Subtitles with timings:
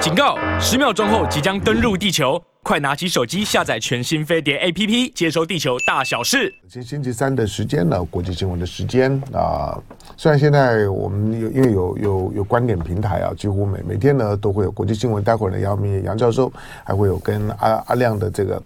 [0.00, 0.38] 警告！
[0.58, 6.50] 十秒钟后即将登陆地球，快拿起手机下载全新飞碟 APP，接收地球大小事。
[6.66, 9.78] 今星期三的时间呢，国际新闻的时间啊、
[10.16, 15.22] 虽然现在我们有因为有有有观点平台啊，几乎每每天呢都会有国际新闻。
[15.22, 16.50] 待会儿呢，杨明杨教授
[16.82, 18.62] 还会有跟阿阿亮的这个。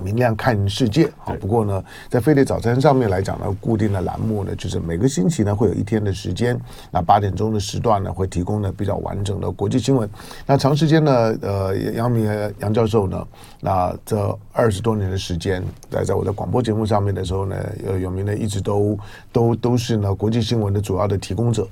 [0.00, 1.34] 明亮看世界啊！
[1.40, 6.58] 不过呢，在飞碟早餐上面来讲呢，固定的栏目呢，就是每个星期呢会有一天的时间，
[6.90, 10.08] 那八点钟的时段呢会提供呢比较完整的国际新闻。
[10.46, 11.12] 那长时间呢，
[11.42, 12.26] 呃，杨明
[12.60, 13.26] 杨教授呢，
[13.60, 18.98] 那这二十多年的时间，在在我的广播节目上面的时候呢，呃，有名呢一直都
[19.30, 21.68] 都都是呢国际新闻的主要的提供者。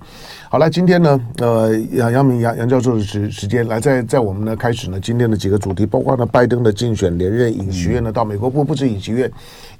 [0.50, 8.09] 好了，今天呢，呃，杨杨明杨杨教授的时时间来在在我们呢开始呢今天的几个主题，包括呢拜登的竞选连任影学院呢。
[8.10, 9.30] 到美国不不止尹锡悦，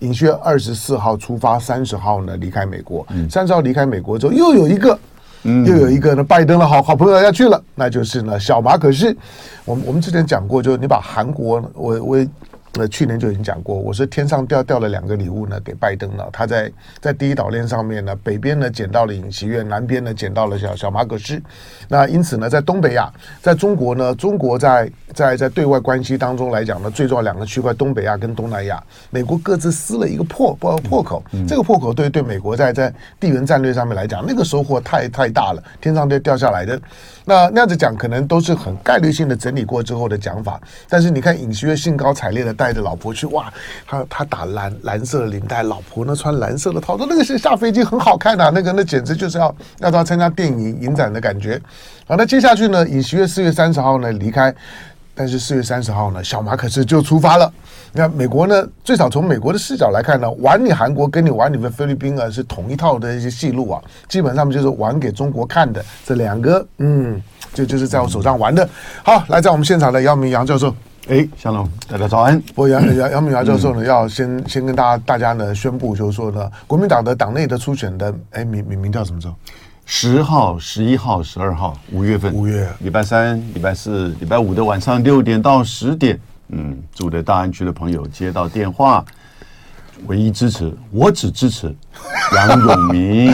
[0.00, 3.06] 尹锡悦二十四号出发，三十号呢离开美国。
[3.30, 4.98] 三十号离开美国之后，又有一个，
[5.42, 9.16] 又有一个呢，拜登的好好朋友要去了，那就是呢小马可是。
[9.64, 12.26] 我们我们之前讲过，就是你把韩国，我我。
[12.74, 16.28] 那去年就已经讲过，我是天上掉掉了两个礼物呢，给拜登了。
[16.32, 21.42] 他在在第一岛链上面呢，北边呢捡到了尹锡悦，南边呢捡到了小小马可斯。
[21.88, 31.24] 那因此呢，在东北亚，在中国呢，中国在在在对外关系当中来讲呢，最重要两个区块，东北亚跟东南亚，美国各自撕了一个破破破口。
[31.48, 36.80] 这个破口对对美国在在地缘战略上面来讲，那个收获太太大了，天上掉掉下来的。
[37.24, 40.60] 那那样子讲，可能都是很概率性的整理过之后的讲法。
[40.88, 42.54] 但是你看尹锡悦兴高采烈的。
[42.60, 43.50] 带着老婆去哇，
[43.86, 51.58] 他他打蓝蓝色的领带，老婆呢穿蓝色的套装，那个是下飞机很好看的，那个那简直就是要要到参加电影影展的感觉。
[52.06, 54.54] 好，那接下去呢，尹锡悦四月三十号呢离开，
[55.14, 57.50] 但是四月三十号呢，小马可是就出发了。
[57.92, 65.82] 那美国呢，最少从美国的视角来看呢，玩你韩国跟你玩你们菲律宾啊，是同一套的一些戏路啊，基本上就是玩给中国看的。
[66.04, 67.20] 这两个，嗯，
[67.54, 68.68] 就就是在我手上玩的。
[69.02, 70.74] 好，来在我们现场的姚明杨教授。
[71.10, 72.40] 哎，香龙，大家早安。
[72.54, 79.34] 我杨杨杨明华教授呢，要先先跟大家大家呢宣布，就是说呢，国民党的党内的初选的，哎，名名名叫什么时候？
[79.84, 82.32] 十号、十一号、十二号，五月份。
[82.32, 86.16] 五月，礼拜三、礼拜四、礼拜五的晚上六点到十点，
[86.50, 89.04] 嗯，住在大安区的朋友接到电话。
[90.06, 91.74] 唯一支持，我只支持
[92.34, 93.32] 杨永明。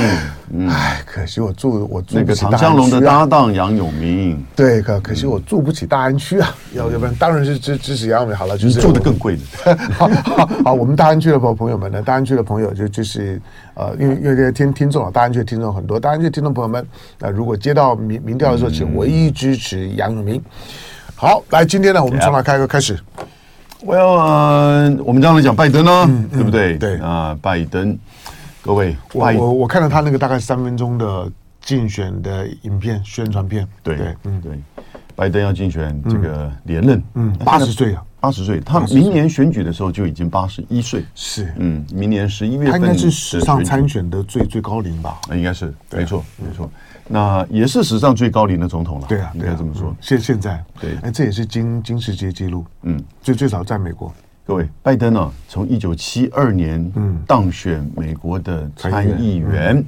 [0.50, 4.44] 嗯，哎，可惜我住我住那个唐湘龙的搭档杨永明。
[4.54, 9.76] 对，可可惜我住不起大安区啊，要要不然当然是支支持杨永明好了，就是住的更贵的。
[9.94, 13.40] 好好好，我们大安区的朋朋友们呢，大安区的朋友就就是
[13.74, 16.86] 呃，因为因为这个听听众啊，大安区的听众很多，大安区的听众朋友们，
[17.18, 20.40] 呃，如果接到民民调的时候，请唯一支持杨永明。
[21.16, 22.96] 好，来，今天呢，我们从哪开个开始
[23.84, 26.76] ？Well，呃，我们刚才讲拜登呢，对不对？
[26.78, 26.96] 对。
[26.96, 27.98] 啊、呃，拜登，
[28.62, 34.40] 各位，我我我看到他那个大概三分钟的竞选的影片宣传片，对对，嗯。
[34.40, 34.58] 对，
[35.14, 45.18] 拜登要竞选这个连任，嗯，八十岁啊，八十岁，他明年选举的时候就已经八十一岁，是，嗯，明年十一月份，他应该是史上参选的最最高龄吧？
[45.32, 46.70] 应该是，没错，没错。
[47.08, 49.94] 那也是史上最高龄的总统了，对啊，应该这么说。
[50.00, 54.12] 现现在，对，哎，这也是金金世界纪录，嗯，最最少在美国。
[54.44, 57.22] 各位，拜登呢，从一九七二年嗯。
[57.26, 59.84] 当选美国的参议员，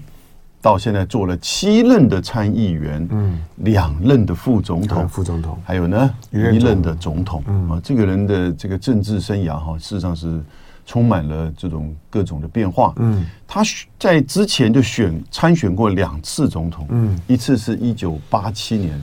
[0.61, 10.41] 到现在做了七任的参议员，嗯，两任的副总统，副总统，还有呢一任的总统，啊，这个人的这个政治生涯哈，事实上是。
[10.89, 12.95] 充满了这种各种的变化。
[12.97, 13.61] 嗯，他
[13.99, 16.87] 在之前就选参选过两次总统。
[16.89, 18.99] 嗯，一次是一九八七年，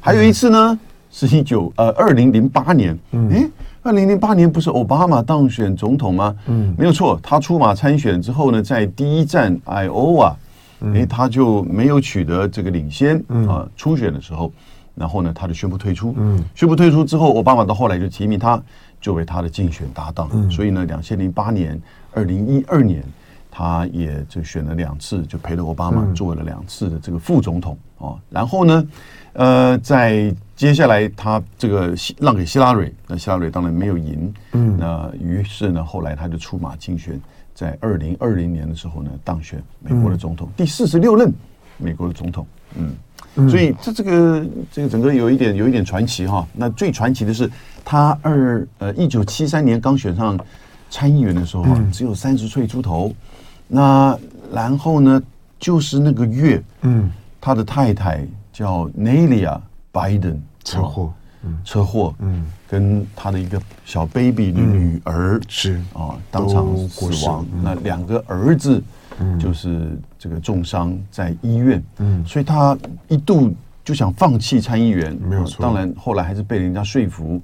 [0.00, 0.78] 还有一次呢
[1.10, 2.96] 是一九呃二零零八年。
[3.12, 3.50] 嗯，诶，
[3.82, 6.36] 二零零八年不是奥巴马当选总统吗？
[6.44, 10.36] 嗯，没有错，他出马参选之后呢，在第一站艾欧瓦，
[10.92, 13.18] 诶，他就没有取得这个领先。
[13.30, 14.52] 嗯啊，初选的时候，
[14.94, 16.14] 然后呢，他就宣布退出。
[16.18, 18.62] 嗯，宣布退出之后，奥巴马到后来就提名他。
[19.00, 21.80] 作为他的竞选搭档，嗯、所以呢，两千零八年、
[22.12, 23.02] 二零一二年，
[23.50, 28.12] 他也就选了两次，就陪了奥巴马做了两次的这个副总统啊。
[28.12, 28.88] 嗯、然后呢，
[29.32, 37.18] 呃，在接下来他这个让给希拉蕊，那希拉蕊当然没有赢，嗯，那于是呢，后来他就出马竞选，
[37.54, 41.32] 在二零二零年的时候呢，当选美国的总统，嗯、第四十六任
[41.78, 42.46] 美国的总统，
[42.76, 42.94] 嗯。
[43.48, 46.44] 所以这这个这个整个有一点有一点传奇哈。
[46.52, 47.48] 那最传奇的是
[47.84, 50.38] 他二呃一九七三年刚选上
[50.90, 53.14] 参议员的时候啊，只有三十岁出头。
[53.68, 54.18] 那
[54.52, 55.22] 然后呢，
[55.60, 57.08] 就是那个月，嗯，
[57.40, 59.60] 他的太太叫 Naylia
[59.92, 61.12] Biden 车祸，
[61.64, 65.80] 车祸，嗯，跟他的一个小 baby 的女儿是。
[65.94, 67.46] 啊当场死亡。
[67.62, 68.82] 那两个儿子。
[69.38, 72.76] 就是这个重伤在医院，嗯，所以他
[73.08, 75.62] 一度就想放弃参议员，没有错。
[75.64, 77.40] 当然后来还是被人家说服。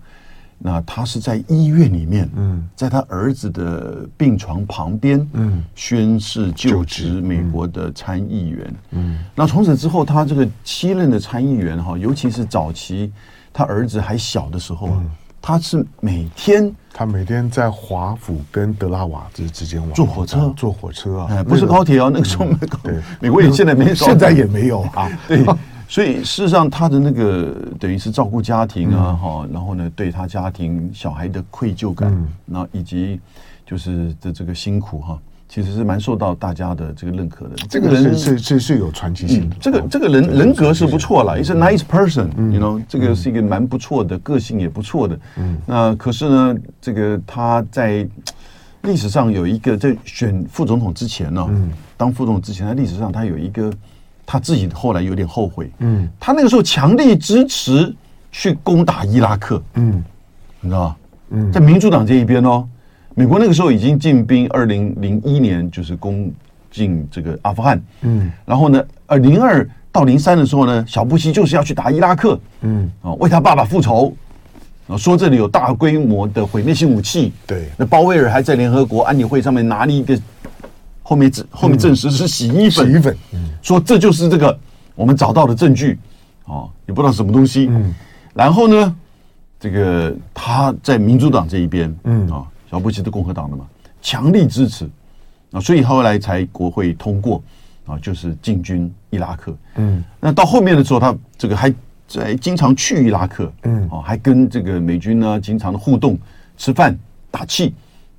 [0.59, 9.19] 那他是在医院里面，嗯，在他儿子的病床旁边，嗯，宣誓就职美国的参议员，嗯。
[9.35, 13.13] 那从此之后，他这个七任的参议员哈，尤其是早期
[13.53, 14.99] 他儿子还小的时候，
[15.47, 24.81] 他是每天他每天在华府跟德拉瓦之之间坐火车，坐火车啊，不是高铁哦，那个时候没有，对，美国也现在没，现在也没有。
[24.93, 25.47] 啊，对。
[25.87, 32.13] 所以事实上，他的那个等于是照顾家庭啊，哈、嗯，然后呢，对他家庭小孩的愧疚感，
[32.45, 33.21] 那、嗯、以及
[33.65, 35.17] 就是的这个辛苦哈，
[35.57, 37.55] 其实是蛮受到大家的这个认可的。
[37.67, 45.19] 这个人是是是有传奇性的，这个这个人人格是不错了，也是 nice person，you know，这个是一个蛮不错的，个性也不错的。
[45.39, 48.07] 嗯，那可是呢，这个他在
[48.83, 53.73] 历史上有一个在选副总统之前呢，嗯，当副总统之前，在历史上他有一个。
[54.29, 57.95] 他自己后来有点后悔，嗯，他那个时候强力支持
[58.33, 60.03] 去攻打伊拉克，嗯，
[60.61, 60.97] 你知道吗？
[61.31, 62.69] 嗯，在民主党这一边哦，
[63.19, 66.31] 美国那个时候已经进兵，二零零一年就是攻
[66.71, 74.15] 进这个阿富汗，嗯，然后呢，呃，零二到零三的时候呢，小布希就是要去打伊拉克，嗯，啊，为他爸爸复仇，
[74.87, 80.17] 啊，说这里有大规模的毁灭性武器，对，那鲍威尔还在联合国安理会上面拿了一个。
[81.09, 83.17] 后面证后面证实是洗衣粉，洗衣粉，
[83.63, 84.59] 说这就是这个
[84.97, 85.97] 我们找到的证据，
[86.47, 87.69] 啊，也不知道什么东西。
[87.71, 87.95] 嗯，
[88.35, 88.97] 然后呢，
[89.61, 92.29] 这个他在民主党这一边，嗯。
[92.29, 93.67] 啊，小布希是共和党的嘛，
[94.01, 94.89] 强力支持。
[95.53, 97.43] 啊，所以后来才国会通过
[97.87, 99.57] 啊，就是进军伊拉克。
[99.77, 101.73] 嗯，那到后面的时候，他这个还
[102.09, 103.89] 在经常去伊拉克，嗯。
[103.89, 106.19] 啊，还跟这个美军呢经常的互动、
[106.57, 106.99] 吃饭、
[107.31, 107.75] 打气。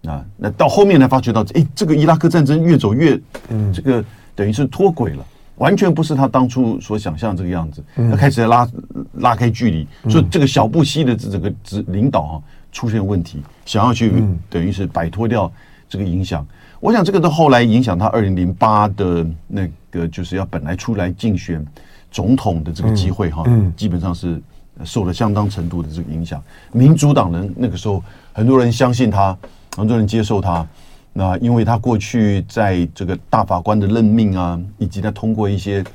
[0.08, 3.20] 啊，那到后面才，发觉到，哎，这个伊拉克战争越走越，
[3.50, 4.02] 嗯，这个
[4.36, 7.84] 等于是脱轨了，完全不是他当初所想象这个样子。
[7.96, 8.70] 他开始在拉
[9.14, 12.36] 拉开距离，所以这个小布希的这整个指领导啊
[12.78, 15.52] 出现问题，想要去等于是摆脱掉
[15.90, 16.46] 这个影响。
[16.80, 21.66] 我想这个到后来影响他二零零八的那个就是要本来出来竞选
[22.12, 23.44] 总统的这个机会哈，
[23.76, 24.40] 基本上是
[24.84, 26.40] 受了相当程度的这个影响。
[26.72, 29.36] 民主党人那个时候很多人相信他。
[29.76, 30.68] 很多人接受他，
[31.14, 35.86] 那因为他过去在这个大法官的任命啊，以及他通过一些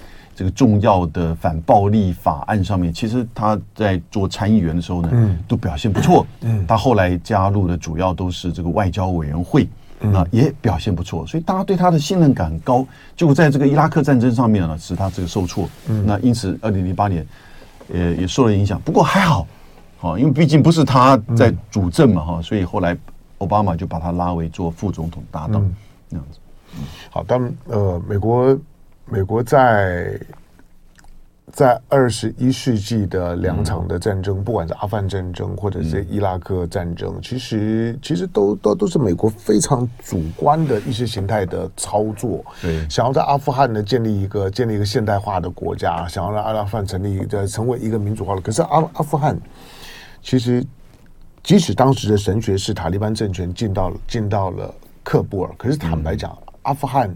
[0.43, 6.27] 这个重要的反暴力法案上面，其实他在做参议员的时候呢，都表现不错。
[6.41, 9.69] 嗯，他后来加入的主要都是这个外交委员会，
[10.01, 12.85] 那也表现不错，所以大家对他的信任感高。
[13.17, 15.69] 结果在这个伊拉克战争上面呢，使他这个受挫。
[15.87, 17.25] 嗯，那因此二零零八年，
[17.93, 18.81] 呃，也受了影响。
[18.85, 19.47] 不过还好，
[19.99, 22.99] 好，因为毕竟不是他在主政嘛，哈，所以后来。
[23.39, 25.69] 奥巴马就把他拉为做副总统搭档，
[26.09, 26.39] 那样子。
[27.11, 28.57] 好，当呃，美国
[29.13, 30.19] 美国在
[31.53, 42.43] 在二十一世纪的两场的战争，不管是阿富汗战争或者是伊拉克战争，其实其实都都都是美国非常主观的意识形态的操作。
[42.63, 49.39] 对，想要在阿富汗呢建立一个建立一个现代化的国家，想要让阿富汗成立的成为一个民主化的，可是阿阿富汗
[50.23, 50.65] 其实。
[51.45, 54.73] 即使当时的神学是塔利班政权进到了进到了
[55.05, 57.13] 喀布尔，可是坦白讲，阿富汗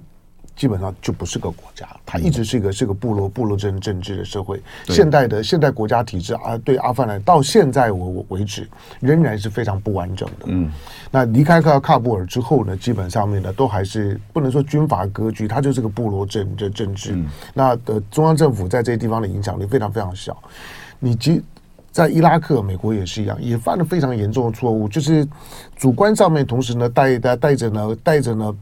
[0.57, 4.61] 基本上就不是个国家，它一直是一个是个部落部落政政治的社会。
[4.87, 8.69] 现代的现代国家体制啊，对阿富汗到现在为为止
[9.01, 10.47] 仍然是非常不完整的。
[10.47, 10.73] 嗯，
[11.11, 17.17] 那离开喀喀布尔之后呢，基本上面呢都还是不能说军阀割据，它就是个部落政政政治。
[17.53, 20.37] 那的中央政府在这些地方的影响力非常非常小。
[20.99, 21.43] 你即。
[21.93, 25.27] 在伊拉克，美国也是一样，也犯了非常严重的错误，就是
[25.77, 28.55] 主观上面，同时呢带带带着呢带着呢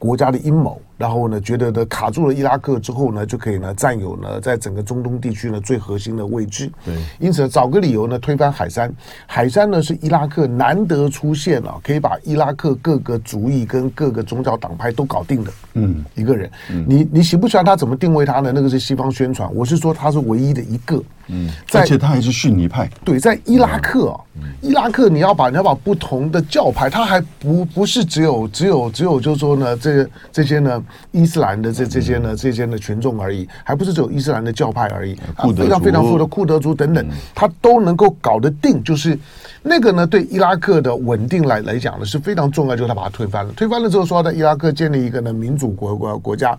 [0.00, 0.82] 国家的阴谋。
[1.00, 6.70] 然后呢，觉得呢卡住了伊拉克之后呢，就可以呢占有呢在整个中东地区呢最核心的位置。
[6.84, 8.92] 对，因此找个理由呢推翻海山。
[9.26, 15.50] 海山呢是伊拉克难得出现啊，可以把伊拉克各个族裔跟各个宗教党派都搞定的。
[15.72, 16.50] 嗯，一个人。
[16.70, 17.74] 嗯，你你喜不喜欢他？
[17.74, 18.52] 怎么定位他呢？
[18.54, 19.50] 那个是西方宣传。
[19.54, 21.02] 我是说他是唯一的一个。
[21.28, 22.90] 嗯，而且他还是逊尼派。
[23.04, 24.20] 对，在伊拉克啊，
[24.60, 30.84] 伊拉克你要把你要把不同的教派，他还不不是只有只有只有就是说呢，这这些呢。
[31.12, 35.16] 伊斯兰的这这些呢，这些呢群众而已，还不是只有伊斯兰的教派而已，
[35.56, 38.82] 非常非常富的库德族等等，他都能够搞得定。
[38.82, 39.18] 就是
[39.62, 42.76] 那个呢，对伊拉克的稳定来来讲呢是非常重要。
[42.76, 46.56] 就是他把它推翻了，推翻了之后说在伊拉克建立一个呢民主国国国家。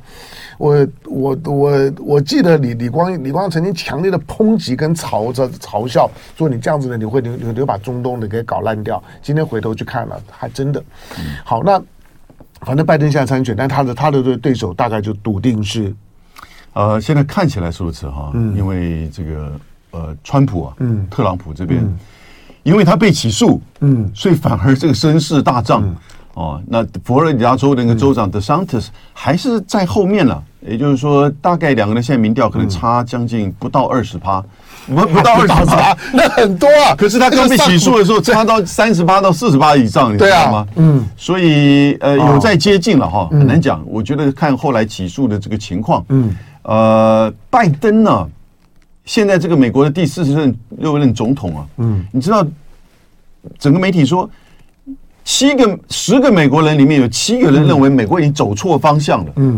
[0.58, 9.02] 我我我我记得李李光李光曾经强烈的抨击跟嘲嘲嘲笑，说你这样子呢，你会你你会把中东的给搞烂掉。
[9.22, 10.84] 今天回头去看了，还真的
[11.44, 11.82] 好那。
[12.62, 15.94] 反正拜登现在参选，但他的他的对对手大概就笃定是
[16.74, 19.52] 呃，现在看起来是如此哈，嗯，因为这个
[19.92, 22.00] 呃，川普啊，嗯，特朗普这边，嗯、
[22.64, 25.84] 因为他被起诉，嗯，所以反而这个声势大涨。
[25.84, 25.96] 嗯。
[26.34, 34.42] 哦，那佛罗里达州的那个州长 DeSantis 还是在后面了，也就是说，大概两个人现在民调可能差将近不到二十趴，
[34.88, 36.96] 不不到二十八， 那很多啊。
[36.98, 40.68] 可是他刚被起诉的时候， 差到三十八到四十八以上，你知道吗？
[40.76, 43.84] 嗯，所以呃，有在接近了哈，很难讲。
[43.86, 48.28] 我觉得看后来起诉的这个情况，嗯，呃，拜登呢，
[49.06, 52.46] 现在这个美国的第四十任六任总统啊，嗯，你知道，
[53.60, 54.30] 整个媒体说。
[55.24, 59.56] 七个、十个美国人里面有七个人认为美国已经走错方向了，嗯，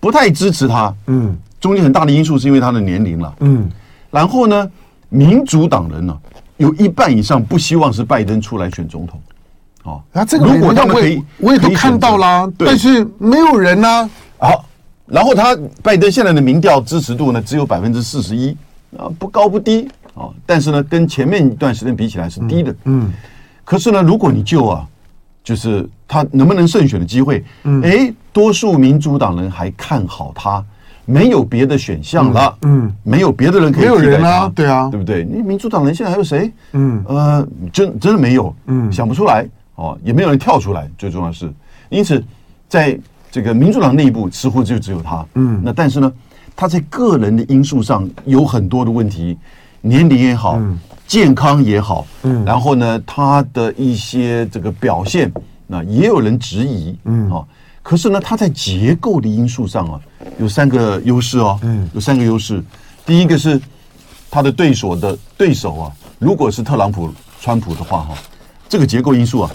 [0.00, 3.68] 不太支持他，嗯，中间很大的因素是因为他的年龄了，嗯，
[4.16, 4.70] 然后呢，
[5.10, 6.18] 民主党人呢，
[6.56, 9.20] 有一半以上不希望是拜登出来选总统，
[9.82, 14.64] 哦，那这个如果他们可以，我也都看到啦，但是没有人呢，好，
[15.04, 18.56] 然后他拜登现在的民调支持度呢只有百分之四十一，
[18.96, 23.12] 啊，不高不低，啊，但是呢，跟前面一段时间比起来是低的，嗯。
[23.64, 24.86] 可是呢，如果你就啊，
[25.44, 30.64] 就是他能不能胜选的机会，嗯，哎，多数民主党人还看好他，
[31.06, 35.24] 没有别的选项了，嗯，没有别的人可以替代他，没有人啊，对啊，对不对？
[35.24, 36.52] 你民主党人现在还有谁？
[36.72, 39.46] 嗯，呃，真真的没有，嗯，想不出来
[39.76, 40.90] 哦，也没有人跳出来。
[40.98, 41.50] 最重要的是，
[41.88, 42.22] 因此
[42.68, 42.98] 在
[43.30, 46.12] 这个民主党内部似乎就只有他，嗯，那但是呢，
[46.54, 49.38] 他在个人的因素上有很多的问题，
[49.80, 50.56] 年龄也好。
[50.58, 55.32] 嗯健康也好，嗯，然后呢，他的一些这个表现，
[55.68, 57.44] 那也有人质疑，嗯啊，
[57.88, 60.00] 可是呢，它在结构的因素上啊，
[60.40, 62.60] 有三个优势哦，嗯，有三个优势。
[63.04, 63.60] 第一个是
[64.28, 68.18] 他的对手的对手啊，如果是特朗普、川普的话哈，
[68.68, 69.50] 这个结构因素啊，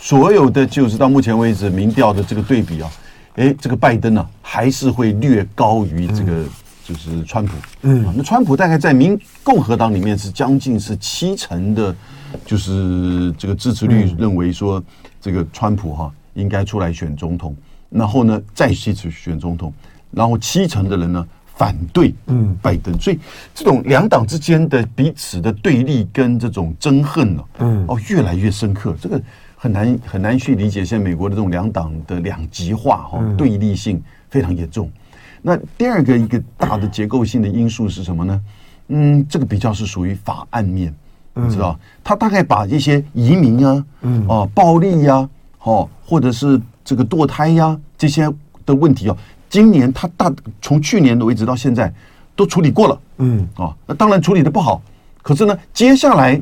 [0.00, 2.90] 所有的就是到目前为止民调的这个对比啊，
[3.34, 6.44] 哎，这个拜登呢，还是会略高于这个。
[6.88, 7.52] 就是川普，
[7.82, 11.92] 嗯，那川普大概在民共和党里面是将近是七成的，
[12.44, 14.80] 就是这个支持率认为说
[15.20, 17.56] 这个川普哈应该出来选总统，
[17.90, 19.72] 然后呢再去选总统，
[20.10, 23.18] 然后七成的人呢反对，嗯，拜登，所以
[23.54, 29.20] 这种两党之间的彼此的对立跟这种憎恨呢，嗯，哦越来越深刻，这个
[29.56, 34.90] 很难很难去理解，现在美国的这种两党的两极化哈对立性非常严重。
[35.40, 38.40] 那第二个一个大的结构性的因素是什么呢？
[38.88, 40.94] 嗯，这个比较是属于法案面，
[41.34, 45.28] 你知道，他大概把一些移民啊，嗯，哦，暴力呀，
[45.62, 48.26] 哦，或者是这个堕胎呀这些
[48.64, 49.16] 的问题哦，
[49.50, 51.92] 今年他大从去年的为止到现在
[52.34, 54.80] 都处理过了，嗯，哦，那当然处理的不好，
[55.20, 56.40] 可是呢，接下来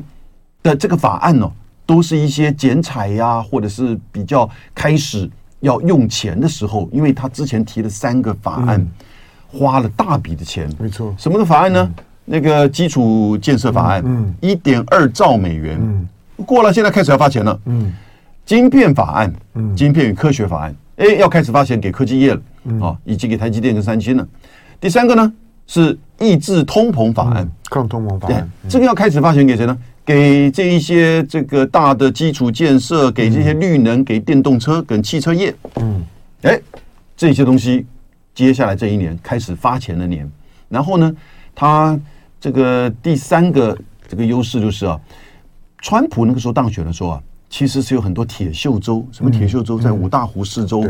[0.63, 1.51] 的这个法案呢，
[1.85, 5.29] 都是一些剪彩呀，或者是比较开始。
[5.61, 8.85] 要用钱的时候，因为他之前提了三个法案，
[9.47, 10.69] 花了大笔的钱。
[10.77, 11.91] 没错，什么的法案呢？
[12.25, 16.07] 那个基础建设法案，嗯，一点二兆美元，嗯，
[16.45, 17.59] 过了，现在开始要发钱了。
[17.65, 17.91] 嗯，
[18.45, 22.41] 晶片法案，嗯，晶片与科学法案，哎，要开始发钱给科技业了，
[22.79, 24.27] 啊，以及给台积电跟三星了。
[24.79, 25.33] 第三个呢
[25.65, 29.75] 是抑制通膨法案，抗通膨法案，这个要开始发钱给谁呢？
[30.05, 36.05] 给这一些这个大的基础建设，给这些绿能，给电动车跟汽车业，嗯，
[36.43, 36.61] 哎，
[37.17, 37.83] 这些东西
[38.35, 40.29] 接下来这一年开始发钱的年，
[40.69, 41.11] 然后呢，
[41.55, 41.99] 他
[42.39, 43.75] 这个第三个
[44.07, 45.01] 这个优势就是啊，
[45.79, 47.21] 川普那个时候当选的时候啊。
[47.55, 50.83] 其实是有很多铁锈州，什么铁锈州，在五大湖四周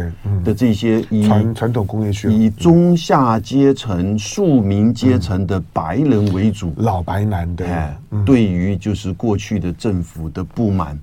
[0.43, 7.67] 的这些以传传统工业区，以中下阶层、庶民阶层的白人为主，老白男的。
[7.67, 7.95] 哎，
[8.25, 10.99] 对于就是过去的政府的不满，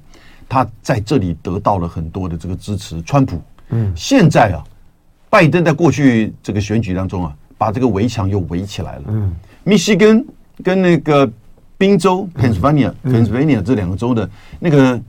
[0.48, 3.00] 他在这里得到了很多的这个支持。
[3.02, 4.64] 川普，嗯，现在啊，
[5.30, 9.04] 拜登在过去这个选举当中啊，把这个围墙又围起来了。
[9.06, 10.26] 嗯，密西根
[10.64, 11.30] 跟那个
[11.78, 14.28] 宾州 （Pennsylvania）、Pennsylvania 这两个州的
[14.58, 15.00] 那个。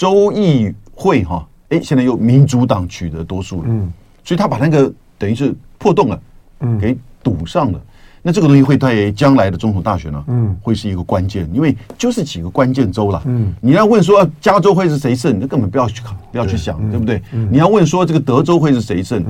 [0.00, 3.92] 州议会哈，哎，现在又民主党取得多数了，嗯，
[4.24, 6.18] 所以他把那个等于是破洞了，
[6.60, 7.78] 嗯，给堵上了。
[8.22, 17.20] 那这个东西会对将来的总统大选呢，嗯，会是一个关键，因为就是几个关键州了，嗯，你要问说加州会是谁胜，那根本不要去考，不要去想，对不对？
[17.50, 19.22] 你要问说这个德州会是谁胜，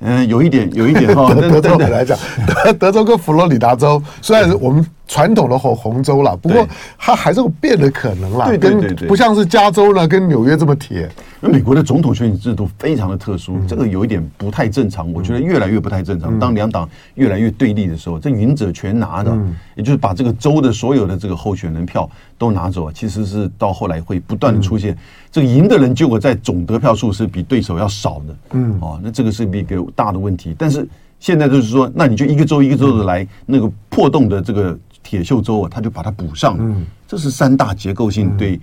[0.00, 2.18] 嗯，有一点，有一点哈， 德州来讲，
[2.64, 4.84] 德德州跟佛罗里达州虽然我们。
[5.06, 6.66] 传统的红红州了，不过
[6.98, 8.46] 它还是有变的可能啦。
[8.46, 11.08] 对对对对，不像是加州呢，跟纽约这么铁。
[11.40, 15.12] 那美国的总统选举制度非常的特殊，这个有一点不太正常。
[15.12, 16.38] 我觉得越来越不太正常。
[16.38, 19.36] 当两党越来越对立的时候，这赢者全拿的，
[19.74, 22.08] 也就是把这个州的所有的这个候选人票
[22.38, 22.92] 都拿走啊。
[22.94, 24.96] 其实是到后来会不断的出现，
[25.30, 28.36] 这个赢的人结果在总得票数是比对手要少的。
[28.52, 30.54] 嗯，哦，那这个是一个大的问题。
[30.58, 30.88] 但是
[31.20, 36.56] 现在就是说，那你就一个州一个州的来，那个破洞的这个铁锈州啊，他就把它补上。
[36.58, 38.60] 嗯，这是三大结构性对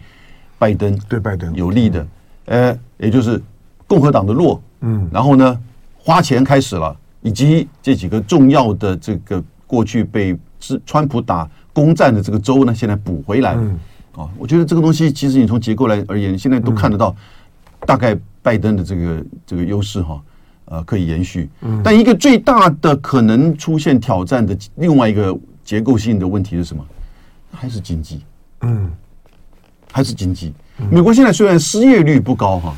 [0.59, 2.05] 拜登对拜登有利的。
[2.47, 3.41] 呃，也就是
[3.87, 5.57] 共和党的弱，嗯，然后呢，
[5.97, 13.61] 花钱开始了，以及这几个重要的这个过去被是川普打攻占的这个州呢，现在补回来了。
[14.17, 17.15] 啊，我觉得这个东西其实你从结构来而言，现在都看得到，
[17.87, 20.21] 大概拜登的这个这个优势哈，
[20.65, 21.49] 呃，可以延续。
[21.81, 25.33] 但一个最大的可能出现挑战的另外一个
[25.63, 26.85] 结构性的问题是什么？
[27.51, 28.23] 还是经济？
[28.61, 28.91] 嗯，
[29.91, 30.53] 还是经济。
[30.89, 32.75] 美国现在虽然失业率不高哈，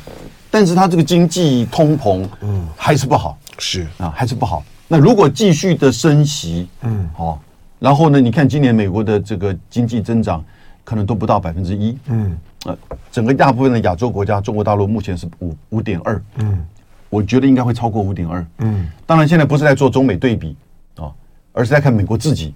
[0.50, 3.38] 但是它这个经济通膨，嗯，还是不好。
[3.58, 4.64] 是啊，还是不好。
[4.88, 7.40] 那如果继续的升息，嗯，好，
[7.78, 10.44] 然后呢，你看今年美国的这个经济增长。
[10.86, 12.78] 可能都不到百分之一，嗯，呃，
[13.10, 16.64] 整个大部分的亚洲国家，中国大陆目前是五五点二，嗯，
[17.10, 20.56] 我觉得应该会超过五点二，嗯，当然现在不是在做中美对比
[20.94, 21.10] 啊，
[21.52, 22.54] 而是在看美国自己，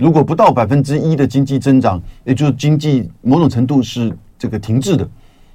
[0.00, 5.06] 如果不到百分之一的经济增长，也就是经济某种程度是这个停滞的，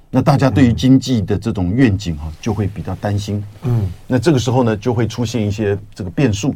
[0.08, 6.54] 那大家对于经济的这种愿景哈就会比较担心，嗯，那这个时候呢就会出现一些这个变数。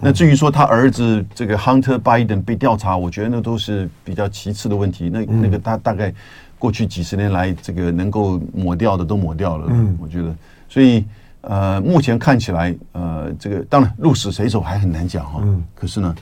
[0.00, 5.08] 那至于说他儿子这个 Hunter Biden 被调查，我觉得那都是比较其次的问题。
[5.08, 6.12] 那那个他大概
[6.58, 9.66] 过去几十年来，这个能够抹掉的都抹掉了。
[9.70, 10.34] 嗯，我觉得，
[10.68, 11.04] 所以
[11.40, 15.40] 呃，目前看起来，呃，这个当然鹿死谁手还很难讲哈。
[15.42, 15.64] 嗯。
[15.74, 16.14] 可是呢，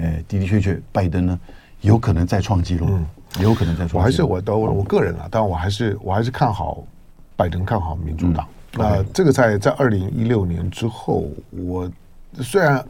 [0.00, 1.38] 呃，的的确确，拜登呢
[1.80, 2.98] 有可能再创纪录，
[3.40, 4.00] 有可能再创。
[4.00, 6.82] 我还是我都我个人啊，但我还是我还是看好
[7.36, 8.46] 拜登，看好民主党。
[8.72, 11.90] 那这个在在二零一六年之后，我。
[12.42, 12.86] 虽然，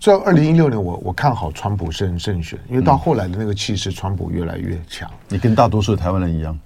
[0.00, 5.10] 虽然二零一六年我我看好川普胜胜选，因为到后来的那个气势，川普越来越强。
[5.30, 6.56] 你跟大多数台湾人一样，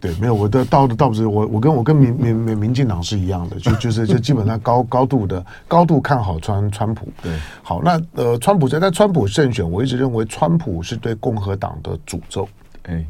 [0.00, 7.08] 对，没有我的倒的倒不是我我跟我跟民民民民进党是一样的，就就是就基本上高高度的高度看好川川普。
[7.22, 12.48] 对，好，那呃，川普在但川普胜选，我一直认为川普是对共和党的诅咒。
[12.84, 13.04] 哎，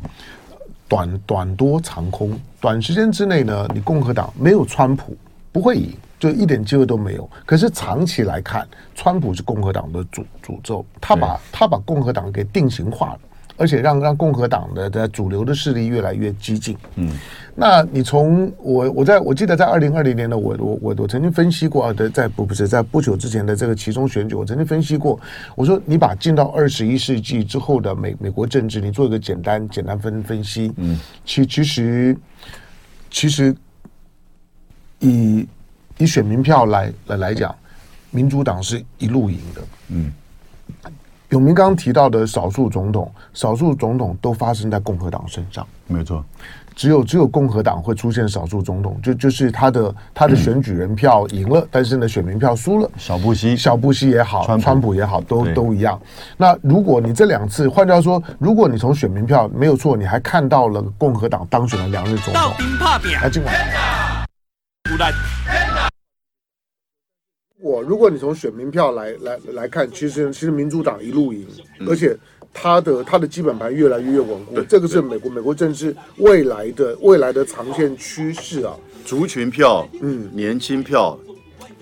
[0.89, 5.17] 短短多长空，短时间之内呢，你共和党没有川普
[5.53, 5.93] 不会赢。
[6.19, 7.31] 就一点机会都没有。
[7.47, 13.21] 可是长期来看，川普是共和党的诅诅咒，他把他把共和党给定型化了，
[13.59, 16.75] 而且让让共和党的的主流的势力越来越激进。
[16.95, 17.11] 嗯，
[17.55, 25.21] 那你从我我在我记得在二零二零年的我我我我曾经分析过啊，在不不是在不久之前的这个其中选举，我曾经分析过，
[25.55, 32.17] 我说你把进到二十一世纪之后的美美国政治，你做一个简单简单分分析，嗯，其其实
[33.11, 33.55] 其实
[35.01, 35.47] 以。
[36.01, 37.53] 以选民票来来来讲，
[38.13, 39.63] 民主党是一路赢的。
[39.89, 40.13] 嗯，
[41.31, 45.67] 永明刚刚提到的少数总统，少数总统都发生在共和党身上。
[45.87, 46.25] 没错，
[46.75, 52.91] 只有只有共和党会出现少数总统，就就是他的他的选举人票赢了，但是呢，选民票输了。
[52.97, 56.01] 小布希，小布希也好，川普，川普也好，都都一样。
[56.39, 62.53] 那如果你这两次，换句话说，如果你从选民票没有错，你还看到了共和党当选了两任总统，
[63.21, 63.55] 来今晚。
[67.61, 71.45] 我如果你从选民票来来来看，其实其实民主党一路赢，
[71.89, 72.17] 而且
[72.53, 78.77] 他的他的基本盘越来越越稳固，这个是美国美国政治未来的未来的长线趋势啊。
[79.05, 81.19] 族群票，嗯，年轻票。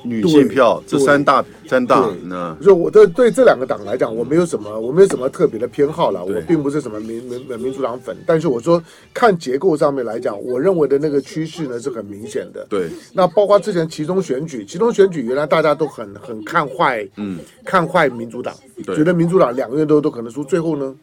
[0.03, 2.57] 女性票这三大三大，那。
[2.63, 8.83] 就我对对这两个党来讲，我没有什么我没有什么特别的偏好了，我并不是什么民民民主党粉，但是我说
[9.13, 12.67] 看结构上面来讲，我认为的那个趋势呢是很明显的。
[12.69, 18.55] 对，那包括之前其中选举，其中选举原来大家都很很看坏，嗯，看坏民主党，
[18.95, 20.95] 觉得民主党两个月都都可能输，最后呢，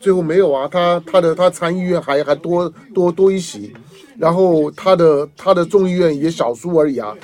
[0.00, 3.72] 最后没有啊，他他的他参议院还还多多多一席，
[4.18, 7.14] 然后他的他的众议院也小输而已啊。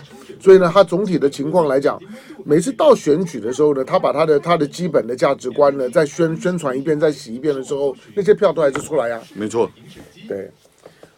[0.44, 1.98] 所以呢，他总体的情况来讲，
[2.44, 9.18] 每次到选举的时候呢，他把他的他的基本的价值观呢，再宣宣传一遍，再洗一遍的时候，那些票都还是出来呀。
[9.32, 9.70] 没错，
[10.28, 10.50] 对，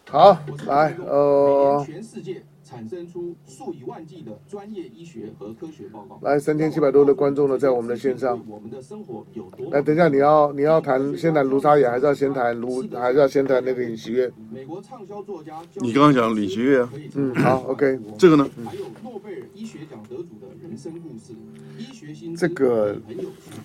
[0.09, 1.85] 好，来，呃。
[1.85, 2.41] 全世界。
[2.67, 6.19] 产生出数以万计的专业医学和科学报告。
[6.21, 8.43] 来，三千七百多的观众呢，在我们的线上。
[8.45, 9.71] 我们的生活有多？
[9.71, 14.29] 来，等一下，你要你要谈，先谈卢沙野，还是要先谈卢，还是要先谈那个尹锡悦？
[14.51, 15.61] 美国畅销作家。
[15.75, 16.93] 你刚刚讲尹锡悦啊？
[17.15, 17.97] 嗯，好，OK。
[18.17, 18.49] 这个呢？
[18.65, 21.33] 还有诺贝尔医学奖得主的人生故事，
[21.77, 22.97] 医学新这个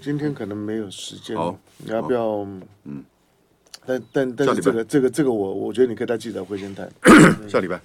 [0.01, 1.37] 今天可能没有时间。
[1.37, 2.47] 好，你要不要？
[2.85, 3.03] 嗯。
[3.85, 6.89] 但但但是这个这个这个我我觉得你可以在记者会先谈。
[7.49, 7.81] 下礼拜。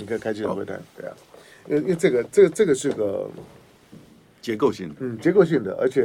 [0.00, 1.16] 嗯，你可以开记者会谈，对啊，
[1.68, 3.28] 因为因为这个这个这个是个
[4.40, 6.02] 结构性的，嗯，结构性的，而且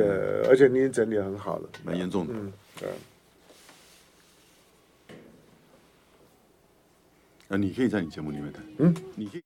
[0.50, 2.90] 而且你已经整理很好了，蛮严重的，嗯，对。
[7.48, 9.44] 啊，你可以在你节目里面谈，嗯，你可以。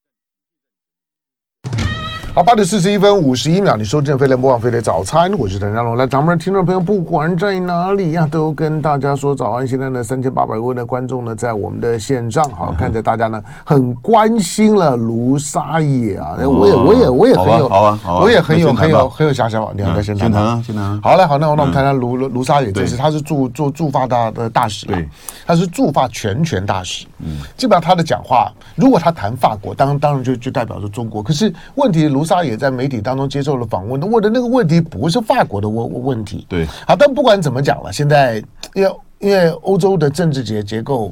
[2.40, 5.98] 好，八点四十一分五十一秒，你收听飞来播放飞来早餐，我是陈家龙。
[5.98, 9.68] 来，咱们的听众朋友，不管在哪里呀、啊，都跟大家说早安。
[9.68, 19.62] 现在呢，三千八百位的观众呢，在我们的线上，好，看着大家呢，很关心了卢沙野啊，哦、我也，我也，我也很有，好啊，好啊，我也很有，很有，很有遐想。
[19.76, 20.98] 你好，先谈啊，先谈啊。
[21.04, 25.06] 好嘞，好，那我那我们谈谈卢卢沙野这是，他是驻驻驻法大的大使，对，
[25.46, 27.06] 他是驻法全权大使。
[27.18, 31.22] 嗯，基本上他的讲话，如果他谈法国，当当然就就代表着中国。
[31.22, 36.46] 可是问题，卢沙也在媒体当中接受了访问，问的那个问题不是法国的问问题。
[36.48, 38.36] 对，好，但不管怎么讲了，现在
[38.76, 41.12] 因为因为欧洲的政治结结构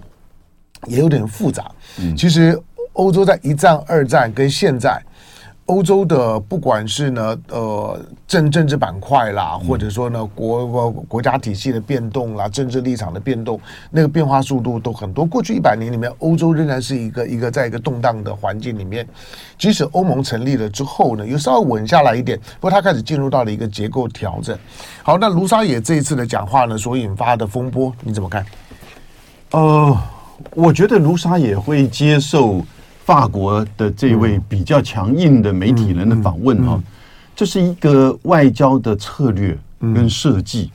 [0.86, 1.71] 也有点复杂。
[1.99, 2.62] 嗯，其实
[2.93, 5.01] 欧洲在一战、二战跟现在。
[5.67, 13.60] 欧洲的不管是呢，呃，政政治板块啦，或者说呢，国国家体系的变动啦，政治立场的变动，
[13.91, 15.25] 那个变化速度都很多。
[15.25, 19.06] 过去一百年里面，欧洲仍然是一个一个在一个动荡的环境里面。
[19.58, 24.58] 即使欧盟成立了之后呢，又稍微稳下来一点，不过它开始进入到了一个结构调整。
[25.03, 28.45] 好，那卢沙野这一次的讲话呢，所引发的风波，你怎么看？
[29.51, 29.97] 呃，
[30.51, 32.62] 我觉得卢沙野会接受。
[33.08, 36.78] 法国的这位比较强硬的媒体人的访问哈，
[37.34, 40.70] 这是一个外交的策略跟设计，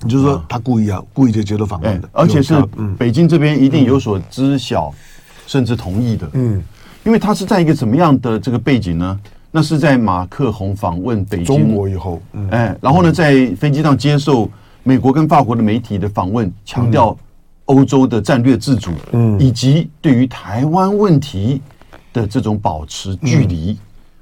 [0.00, 2.60] 就是说他故意啊，故意就接受访问的，而且是
[2.98, 4.92] 北京这边一定有所知晓，
[5.46, 6.28] 甚至同意的。
[6.32, 6.60] 嗯，
[7.04, 9.20] 因为他是在一个怎么样的这个背景呢？
[9.52, 14.50] 那是在马克宏访问北京中国以后，哎，然后呢，在飞机上接受
[14.82, 17.16] 美国跟法国的媒体的访问，强调。
[17.70, 21.62] 欧洲的战略自主，嗯，以及对于台湾问题
[22.12, 23.78] 的这种保持距离，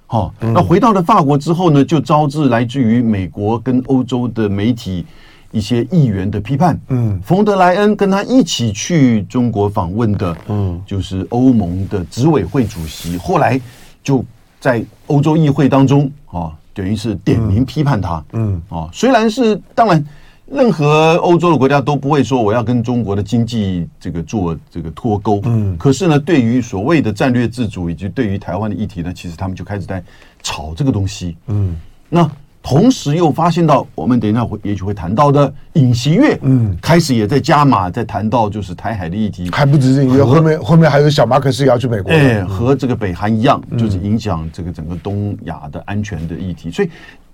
[0.06, 5.06] 好，那回到了法国之后呢，就招致来自于美国跟欧洲的媒体
[5.50, 13.58] 一些议员的批判，嗯，冯德莱恩跟他一起去中国访问的，嗯，就是欧盟的执委会主席，后来
[14.02, 14.22] 就
[14.60, 20.06] 在欧洲议会当中，啊，等于是点名批判他，嗯，啊，虽然是当然。
[20.50, 30.02] 任何欧洲的国家都不会说我要跟中国的经济这个做这个脱钩，嗯，可是呢，对于所谓的战略自主以及对于台湾的议题呢，其实他们就开始在
[30.42, 31.76] 炒这个东西，嗯，
[32.08, 32.30] 那
[32.68, 46.90] 同时又发现到我们等一下会也许会谈到的尹锡悦，嗯，开始也在加码，在谈到就是台海的议题，还不止这个，后面后面还有小马可是也要去美国，哎，和这个北韩一样，就是影响这个整个东亚的安全的议题，所以。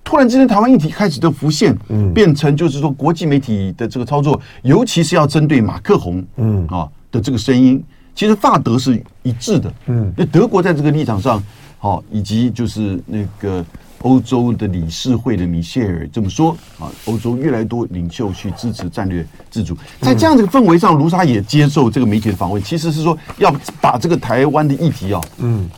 [0.06, 6.66] 突然之间，台湾议题开始的浮现，嗯，变成就是说国际媒体的这个操作，尤其是要针对马克宏，嗯。
[6.66, 7.82] 啊的这个声音，
[8.14, 11.42] 其实法德是一致的，嗯，那德国在这个立场上，
[11.78, 13.64] 好，以及就是那个
[14.04, 25.68] 欧洲的理事会的米歇尔这么说啊，欧洲越来越多领袖去支持战略自主，在这样的氛围上，卢沙也接受这个媒体的访问，其实是说要把这个台湾的议题啊，嗯，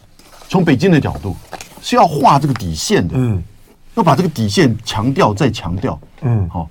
[0.49, 1.35] 从北京的角度
[1.81, 3.43] 是要画这个底线的，嗯。
[3.97, 6.69] 要把这个底线强调再强调，嗯，好，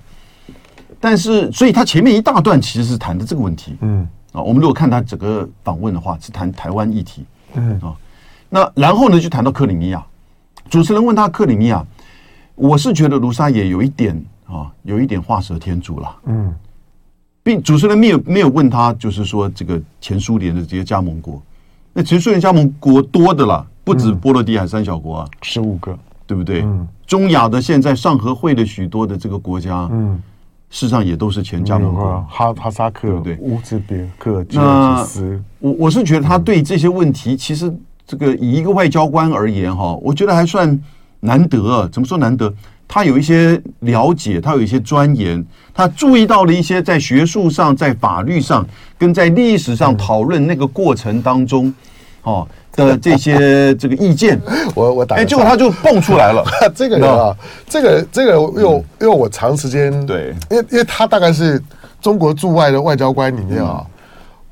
[1.00, 7.80] 但是，所以他前面一大段其实是谈的这个问题，嗯，啊，我们如果看他整个访问的话，是谈台湾议题，嗯。
[7.80, 7.92] 啊，
[8.48, 10.00] 那然后呢，就谈到克里米亚，
[10.68, 11.84] 主持人问他克里米亚，
[12.54, 16.54] 我是觉得卢沙野有一点啊，有一点画蛇添足了，嗯，
[17.42, 21.42] 并主持人没有没有问他，就是说这个前苏联的这些加盟国，
[21.92, 25.98] 那前苏联加盟国多的了，不止波罗的海三小国啊，十五个。
[26.28, 26.62] 对不对？
[26.62, 30.20] 嗯，中亚的现在上合会的许多的这个国家，嗯，
[30.70, 33.36] 事实上也都是前加盟国，哈哈萨克，对不对？
[33.36, 37.72] 乌兹别克、吉尔吉斯，我我是觉得他对这些问题，其实
[38.06, 40.80] 这个以一个外交官而言，哈，我觉得还算
[41.20, 41.88] 难得。
[41.92, 42.52] 怎么说难得？
[42.88, 48.64] 他有一些了解，他有一些钻研，他注意到了一些在学术上、在法律上
[48.96, 51.74] 跟在历史上讨论那个过程当中，
[52.22, 52.46] 哦。
[52.76, 54.38] 的这些这个意见，
[54.76, 56.44] 我我打，哎，结果他就蹦出来了。
[56.76, 57.34] 这个人啊，
[57.66, 61.58] 这个这个因为因为我长时间对，因为因为他大概是
[62.02, 63.82] 中国驻外的外交官里面啊，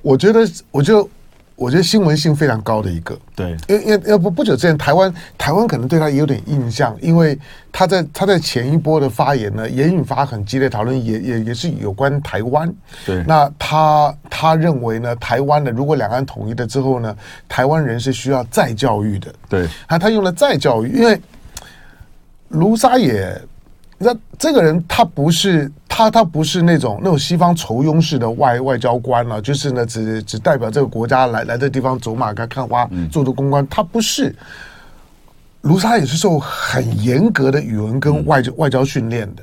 [0.01, 0.41] 我觉得
[0.71, 1.09] 我就。
[1.57, 7.39] 我觉得新闻性非常高的一个，对，因为因为不不久之前，台湾台湾可能对他也有点印象，因为
[7.71, 12.73] 他在他在前一波的发言呢，也引发很激烈讨论，也也也是有关台湾。
[13.07, 17.17] 对，那他他认为呢，台湾呢，如果两岸统一了之后呢，
[17.49, 19.33] 台湾人是需要再教育的。
[19.49, 21.21] 对，他他用了再教育，因为
[22.49, 23.41] 卢沙野。
[23.99, 34.35] 那这个人他不是他他不是那种那种西方仇庸式的外外交官了，就是呢只只代表这个国家来来这地方走马看看花做做公关，他不是。
[35.63, 39.43] 卢沙也是受很严格的语文跟外交外交训练的。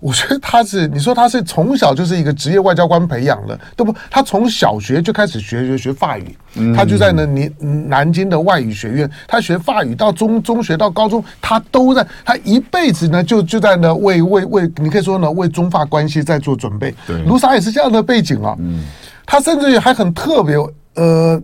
[0.00, 6.36] 我觉得他是，你说他是从小就是一个职业外交官培养的，都不，他从小学就开始学学学法语，
[6.74, 7.52] 他就在那南
[7.88, 16.94] 南京的外语学院，他学法语到中中学到高中，他都在，他一辈子呢就就在那为为为，你可以说呢为中法关系在做准备。
[17.06, 18.56] 对，卢沙也是这样的背景啊，
[19.26, 20.56] 他甚至于还很特别，
[20.94, 21.42] 呃。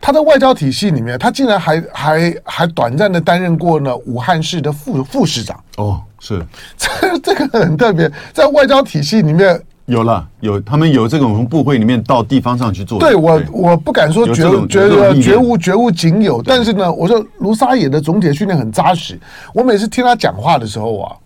[0.00, 5.58] 他的外交体系里面，他竟然还还还短暂的担任过呢武汉市的副副市长。
[5.78, 6.44] 哦，是，
[6.76, 12.98] 这这个很特别，在外交体系里面有了有他们有这种从部会里面到地方上去做。
[12.98, 19.18] 对我我不敢说绝绝绝绝无绝无仅有，但是呢，我说卢沙野的总体训练很扎实。
[19.54, 21.16] 我每次听他讲话的时候啊，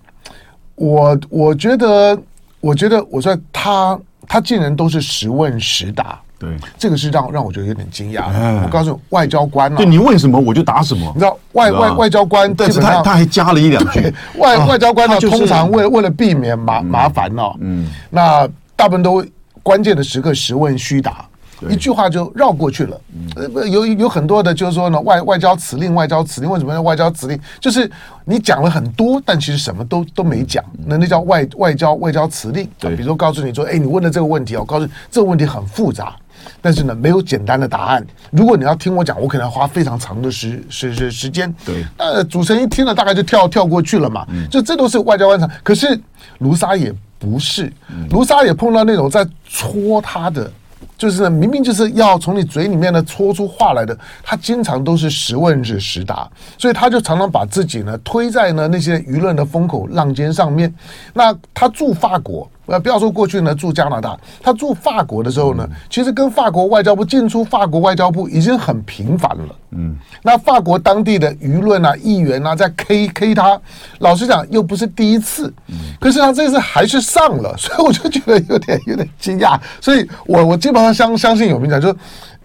[0.74, 2.18] 我我觉得
[2.60, 3.98] 我觉得我说他
[4.28, 6.20] 他竟然都是实问实答。
[6.40, 8.24] 对，这个是让让我觉得有点惊讶。
[8.64, 11.12] 我告诉你，外交官啊，对你问什么我就答什么。
[11.14, 14.00] 你知道外外外交官，但是他他还加了一两句。
[14.40, 19.22] 外外交官呢，通常为为了避免麻麻烦呢，嗯，那大部分都
[19.62, 21.26] 关键的时刻实问虚答，
[21.68, 22.98] 一句话就绕过去了。
[23.36, 27.38] 呃，有有很多的，就是说呢，外外交辞令，外交辞令，为什么叫外交辞令？
[27.60, 27.90] 就是
[28.24, 32.66] 你讲了很多，但其实什么都都没讲，那那叫外外交外交辞令。
[32.78, 36.16] 对，比如说告诉你说，哎，你问的这个问题，我告诉你这个问题很复杂。
[36.60, 38.06] 但是呢，没有简单的答案。
[38.30, 41.52] 如果你要听我讲，我可能要花非常长的时时时时间。
[41.64, 44.26] 对，那主持人一听了，大概就跳跳过去了嘛。
[44.30, 45.50] 嗯，就这都是外交官场。
[45.62, 45.98] 可是
[46.38, 47.72] 卢沙也不是，
[48.10, 50.50] 卢沙也碰到那种在戳他的，
[50.96, 60.72] 就是明明就是要从你嘴里面呢戳出话来的，他经常都是实问是实答，所以他就常常把自己呢推在呢那些舆论的风口浪尖上面。
[61.12, 62.50] 那他驻法国。
[62.70, 69.56] 呃，不要说过去呢，住加拿大，他住法国的时候呢，其实跟法国外交部进出法国外交部已经很频繁了。
[69.72, 73.60] 嗯，那法国当地的舆论啊、议员啊，在 K K 他，
[73.98, 75.52] 老实讲又不是第一次。
[75.66, 79.58] 嗯，可是他这次还是上了，所以我就觉得有点有点惊讶。
[79.80, 81.96] 所以我我基本上相相信有名讲，就是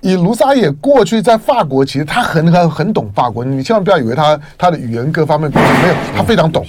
[0.01, 6.65] 以卢沙野过去在法国，其实他很很很懂法国，你千万不要以为他他的语言各方面没有，他非常懂。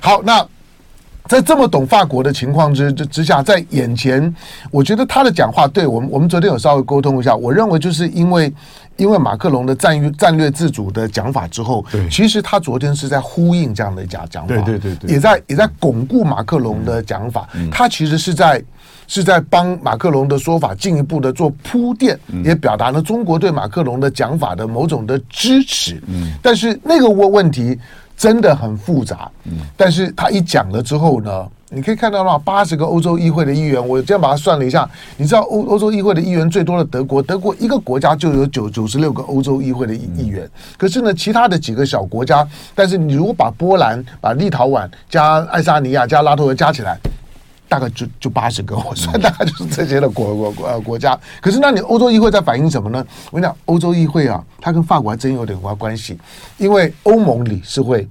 [0.00, 0.46] 好，那。
[1.30, 4.34] 在这么懂法国的情况之之之下，在眼前，
[4.68, 8.52] 我觉得他的讲话，对我们我们昨天有稍微沟通一下，我认为就是因为
[8.96, 18.60] 因为马克龙的战略战略自主的讲法之后，对，其实他昨天是在呼应这样的讲讲法，对对对对，也在也在巩固马克龙的讲法，他其实是在
[19.06, 27.78] 是在帮马克龙的说法进一步的做铺垫，也表达了中国对马克龙的讲法的某种的支持，嗯，但是那个问问题。
[28.20, 46.98] 真的很复杂，嗯，但是他一讲了之后呢，你可以看到了八十个欧洲议会的议员，我这样把它算了一下，你知道欧欧洲议会的议员最多的德国，德国一个国家就有九九十六个欧洲议会的议议员，可是呢，其他的几个小国家，但是你如果把波兰、把立陶宛加爱沙尼亚加拉脱维加起来。
[47.70, 51.16] 大概就就八十个，我算大概就是这些的国国国呃国家。
[51.40, 53.06] 可是那你欧洲议会在反映什么呢？
[53.30, 56.18] 我跟你讲，欧洲议会啊，它跟法国还真有点关关系，
[56.58, 58.08] 因为欧盟理事会，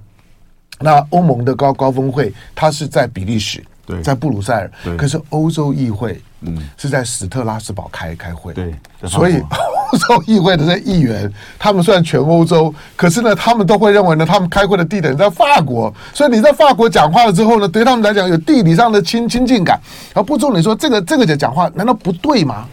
[0.78, 6.18] 那欧盟的高高峰会，它是在比利时，对，在布鲁塞尔，可是欧洲议会。
[6.42, 8.74] 嗯，是在史特拉斯堡开开会，对，
[9.06, 9.42] 所以
[9.92, 19.80] 欧洲议会的这议员，他们虽然全欧洲，可是呢，他们都会认为呢，他们开会的地点在法国，所以你在法国讲话了之后呢，对他们来讲有地理上的亲亲近感。
[20.14, 22.66] 而不重你说这个这个就讲话，难道不对吗？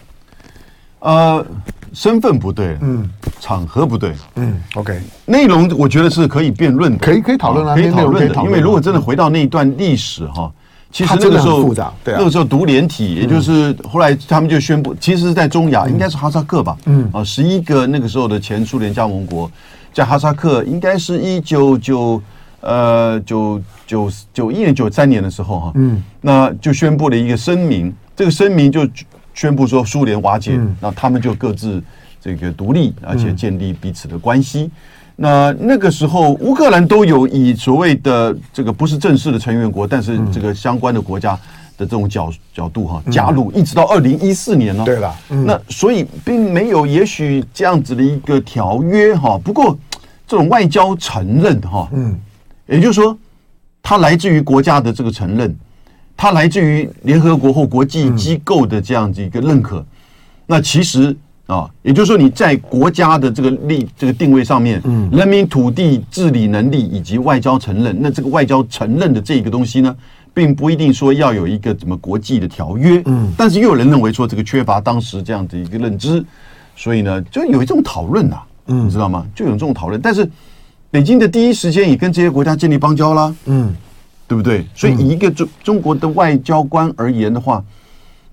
[1.00, 1.44] 呃，
[1.92, 3.08] 身份不对，嗯，
[3.40, 10.50] 场合不对，嗯，OK，内容我觉得是可以辩论的，可以可以讨论啊，可以讨论的，因为如果真的回到那一段历史哈。
[10.90, 11.74] 其实那个时候，
[12.04, 17.08] 那个时候独联体，也就是后来他们就宣布，其实是在中亚，应该是哈萨克吧，嗯。
[17.12, 19.50] 啊，十一个那个时候的前苏联加盟国，
[19.92, 22.22] 在哈萨克，应该是一九九
[22.60, 28.88] 呃九九九一年九三年的时候哈，嗯，那就宣布了一个声明，这个声明就
[29.34, 31.82] 宣布说苏联瓦解，那他们就各自
[32.20, 34.70] 这个独立，而且建立彼此的关系。
[35.20, 41.34] 那那个时候，乌克兰都有以所谓的这个不是正式的成员国，但是这个相关的国家
[41.76, 44.84] 的这种角角度哈加入，一直到二零一四年呢。
[44.84, 49.36] 对了，那所以并没有也许这样子的一个条约哈。
[49.42, 49.76] 不过
[50.24, 52.16] 这种外交承认哈，嗯，
[52.68, 53.18] 也就是说，
[53.82, 55.52] 它来自于国家的这个承认，
[56.16, 59.84] 它来自于联合国或国际机构的这样子一个认可。
[60.46, 61.16] 那其实。
[61.48, 69.96] 啊，也就是说，你在国家的这个立这个定位上面，嗯，人民土地治理能力以及外交承认，那这个外交承认的这个东西呢，
[70.34, 76.22] 并不一定说要有一个什么国际的条约，嗯，但是又有人认为说这个缺乏当时这样的一个认知，
[76.76, 79.26] 所以呢，就有一种讨论呐，嗯，你知道吗？
[79.34, 80.30] 就有这种讨论，但是
[80.90, 83.74] 北京的第一时间也跟这些国家建立邦交啦，嗯，
[84.26, 84.66] 对不对？
[84.74, 87.64] 所以以一个中中国的外交官而言的话，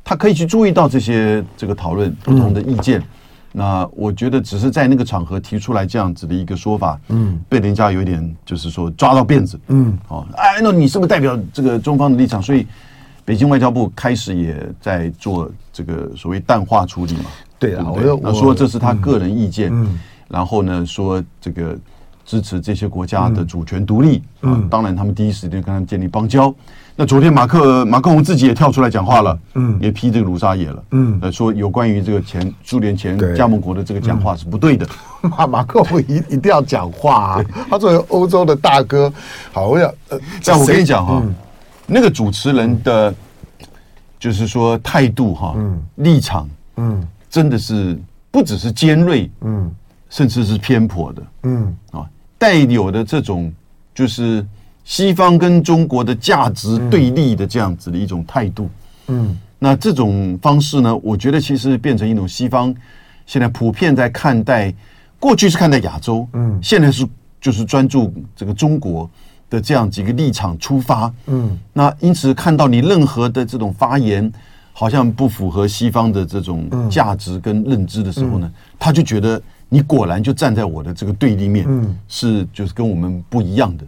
[0.05, 3.03] 他可以去注意到这些这个讨论不同的意见。
[3.51, 12.41] 那我觉得只是在那个场合提出来这样子的一个说法，嗯，被人家有一点就是说抓到辫子，嗯，哦，哎，那你是不是代表这个中方的立场？
[12.41, 12.67] 所以
[13.23, 17.25] 北京外交部开始也在做这个所谓淡化处理嘛，
[17.57, 21.75] 对啊，对，那说这是他个人意见，嗯，然后呢说这个
[22.25, 26.53] 支持这些国家的主权独立，嗯，当然他们第一时间跟他们建立邦交。
[26.97, 34.87] 那昨天马克马克龙自己也跳出来讲话了，嗯，也批这个卢沙野了，嗯，呃，说有关于这个前苏联前加盟国的这个讲话是不对的。
[35.21, 39.11] 马马克龙一一定要讲话啊， 他作为欧洲的大哥，
[39.51, 41.21] 好，我想，呃，这样我跟你讲哈，
[41.85, 43.13] 那个主持人的，
[44.17, 47.99] 就是说态度哈，嗯，立场，嗯，真的是
[48.31, 49.69] 不只是尖锐，嗯，
[50.09, 52.05] 甚至是偏颇的，嗯，啊，
[52.37, 53.53] 带有的这种
[53.93, 54.45] 就是。
[54.85, 58.69] 西方跟中国的价值对立的这样子的一种态度，
[59.07, 62.73] 嗯，那这种方式呢，我觉得其实变成一种西方
[63.25, 64.71] 现在普遍在看待，
[65.19, 67.03] 过去是看待亚洲，嗯，现在是
[67.41, 69.09] 就是专注这个中国
[69.49, 74.31] 的这样几个立场出发，嗯，那因此看到你任何的这种发言
[74.71, 83.83] 好像不符合西方的这种价值跟认知的时候呢，他就觉得你果然就站在我的这个对立面，嗯，是就是跟我们不一样的。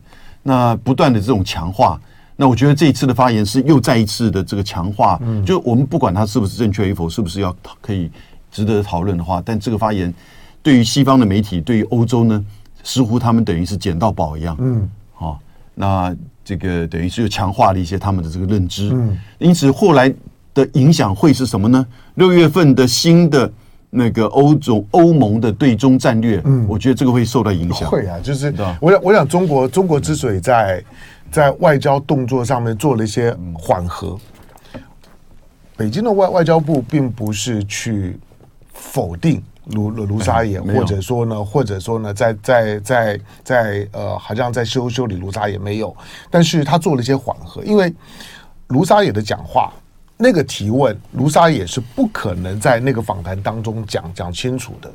[0.48, 2.00] 那不断的这种强化，
[2.38, 5.20] 那我觉得这一次的发言是又再一次的这个强化。
[5.22, 8.10] 嗯，就我们不管它是不是正确与否，是不是要可以
[8.50, 10.14] 值得讨论的话，但这个发言
[10.64, 12.46] 对于西方的媒体，对于欧洲呢，
[12.82, 14.56] 似乎他们等于是捡到宝一样。
[14.58, 15.38] 嗯，好，
[15.76, 18.90] 那这个等于是又强化了一些他们的这个认知。
[18.94, 20.14] 嗯，因此后来
[20.54, 21.86] 的影响会是什么呢？
[22.16, 23.52] 六月份的新的。
[23.90, 27.90] 那个欧洲欧盟的对中战略，嗯，我觉得这个会受到影响。
[27.90, 30.84] 会啊，就是我想，我想中国中国之所以在
[31.32, 34.18] 在外交动作上面做了一些缓和，
[35.78, 38.20] 北京的外外交部并不是去
[38.74, 45.96] 否定卢卢沙野，或者说呢，或者说呢，在在在在呃，好像在修修理卢沙野没有，
[46.30, 47.94] 但是他做了一些缓和，因为
[48.68, 49.72] 卢沙野的讲话。
[50.18, 54.92] 那个提问，卢沙野是不可能在那个访谈当中讲讲清楚的。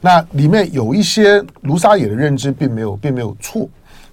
[0.00, 3.68] 那里面有一些卢沙野的认知并没有并没有错。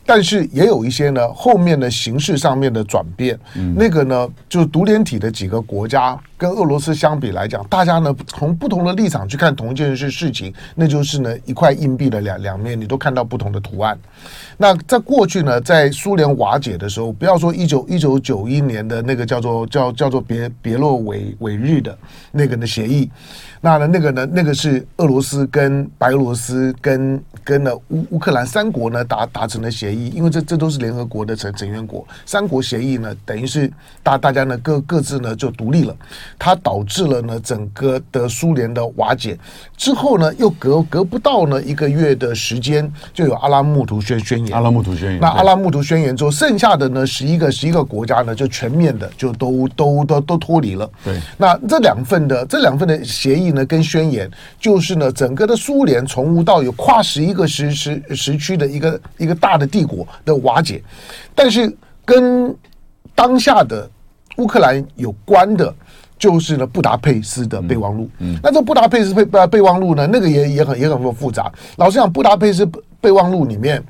[0.07, 13.97] 但是也有一些呢，后面的形式上面的转变，嗯、那个呢，就是独联体的几个国家跟俄罗斯相比来讲，大家呢从不同的立场去看同一件事事情，那就是呢一块硬币的两两面，你都看到不同的图案。
[14.57, 21.97] 那在过去呢，在苏联瓦解的时候，不要说一九一九九一年的那个叫做叫叫做别别洛韦韦日的
[22.31, 23.09] 那个的协议。
[23.61, 33.71] 那呢，那个呢，那个是俄罗斯跟白俄罗斯跟跟呢乌乌克兰三国呢达达成的协议，因为这这都是联合国的成成员国，三国协议呢等于是
[34.03, 35.95] 大大家呢各各自呢就独立了，
[36.37, 39.37] 它导致了呢整个的苏联的瓦解
[39.77, 53.45] 之后呢，又隔隔不到呢一个月的时间，就有阿拉木图宣宣言，阿拉木图宣言，那阿拉木图宣言之后，剩下的呢十一个十一个国家呢就全面的就都都都都脱离了，对，那这两份的这两份的协议。
[53.55, 60.83] 呢，跟宣言就是呢，整个的苏联从无到有，跨十一个时时时区的一个一个大的帝国的瓦解，
[61.33, 62.53] 但是跟
[63.13, 63.89] 当下的
[64.37, 65.73] 乌克兰有关的，
[66.25, 68.09] 就是呢布达佩斯的备忘录。
[68.17, 71.51] 嗯，那这布达佩斯备备备忘录呢，那个也也很也很复杂。
[71.75, 72.65] 老实讲，布达佩斯
[72.99, 73.83] 备忘录里面。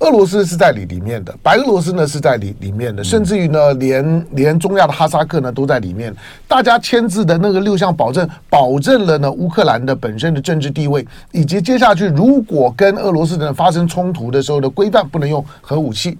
[0.00, 6.14] 俄罗斯是在里里面的，白俄罗斯呢是在里里面的，甚至于呢，连连中亚的哈萨克呢都在里面。
[6.46, 16.16] 大家签字的那个六项保证，保证了呢乌克兰的本身的政治地位，以及接下去如果跟俄罗斯人发生冲突的时候的规范，不能用核武器。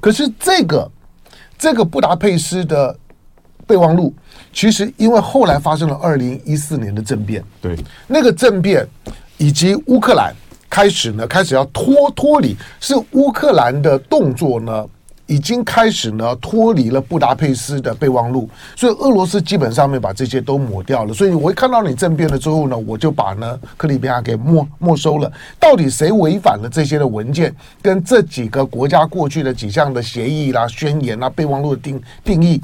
[0.00, 0.90] 可是这个
[1.58, 2.96] 这个布达佩斯的
[3.70, 4.12] 备忘录，
[4.52, 7.76] 其实因为后来发生了二零一四年的政变，对
[8.08, 8.86] 那个政变
[9.38, 10.34] 以及乌克兰。
[10.72, 14.86] 开始呢，开始要脱脱离，是乌克兰的动作呢，
[15.26, 21.12] 已经开始呢脱离了布达佩斯的备忘录，所以俄罗斯基本上面把这些都抹掉了。
[21.12, 25.32] 所以我一看到你政变了之后呢，我就把呢克里米亚给没没收了。
[25.58, 27.52] 到底谁违反了这些的文件，
[27.82, 32.62] 跟这几个国家过去的几项的协议啦、宣言啦、备忘录的定定义，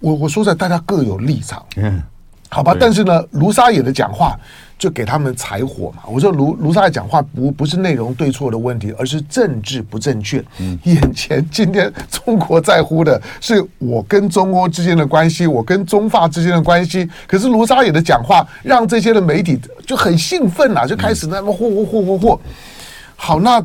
[0.00, 2.02] 我我说在大家各有立场，嗯，
[2.48, 2.76] 好吧。
[2.78, 4.38] 但是呢，卢沙野的讲话。
[4.78, 6.04] 就给他们柴火嘛！
[6.06, 10.40] 我说卢卢沙野讲话不不是内容对错的问题，而是政治不正确。
[10.60, 17.10] 嗯，眼前今天中国在乎的是我跟中欧之间的关系，我跟中法之间的关系。
[17.26, 22.38] 可是卢沙野的讲话让这些的媒体就很兴奋啊，就开始那么嚯嚯嚯嚯嚯！
[23.16, 23.60] 好，那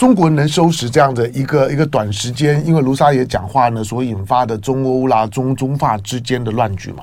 [0.00, 7.02] 中国能收拾这样的一个一个短时间，因为卢沙野讲话呢所引发的中欧啦、中中法之间的乱局吗？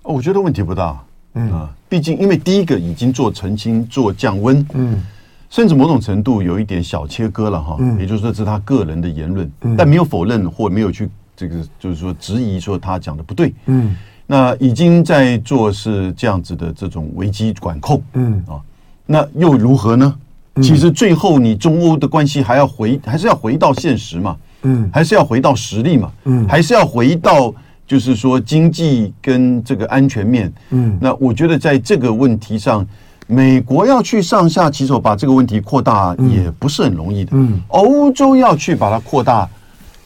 [0.00, 0.98] 我觉得问题不大。
[1.34, 5.02] 嗯啊，毕竟因为第一个已经做澄清、做降温，嗯，
[5.50, 7.76] 甚至某种程度有一点小切割了哈。
[7.80, 13.52] 嗯，也就是说这是他个人的言论，嗯，但没有否认或没有去这个就是说质疑说他讲的不对。
[13.66, 13.94] 嗯，
[14.26, 18.02] 那已经在做是这样子的这种危机管控。
[18.14, 18.56] 嗯啊，
[19.04, 20.14] 那又如何呢？
[20.60, 24.36] 其实最后你中欧的关系还要回还是要回到现实嘛？
[24.62, 26.10] 嗯，还是要回到实力嘛？
[26.24, 27.54] 嗯，还是要回到。
[27.84, 32.86] 就是说，经济跟这个安全面，嗯，那我觉得在这个问题上，
[33.26, 37.32] 美国要去上下其手把这个问题扩大，也不是很容易的。
[37.34, 39.46] 嗯，欧洲要去把它扩大，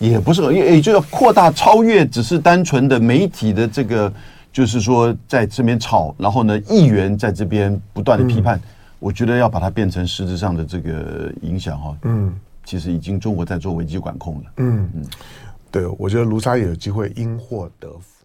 [0.01, 4.13] 也不是，也也就要扩大超越只是单纯的媒体的这个，
[4.53, 8.61] 就是说在这边吵，然后呢，议员在这边不断的批判，
[9.07, 11.97] 我觉得要把它变成实质上的这个影响哈。
[12.03, 12.35] 嗯，
[12.65, 14.53] 其实已经中国在做危机管控了。
[14.57, 15.07] 嗯嗯。
[15.71, 18.16] 对，我觉得卢沙也有机会因祸得福。